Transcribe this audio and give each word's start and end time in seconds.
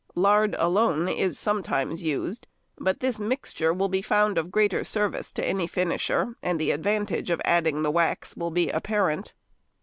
Lard 0.15 0.55
alone 0.57 1.07
is 1.07 1.37
sometimes 1.37 2.01
used, 2.01 2.47
but 2.79 3.01
this 3.01 3.19
mixture 3.19 3.71
will 3.71 3.87
be 3.87 4.01
found 4.01 4.39
of 4.39 4.49
greater 4.49 4.83
service 4.83 5.31
to 5.33 5.45
any 5.45 5.67
finisher, 5.67 6.35
and 6.41 6.59
the 6.59 6.71
advantage 6.71 7.29
of 7.29 7.39
adding 7.45 7.83
the 7.83 7.91
wax 7.91 8.35
will 8.35 8.49
be 8.49 8.71
apparent. 8.71 9.33